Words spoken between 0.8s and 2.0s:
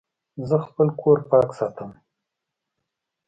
کور پاک ساتم.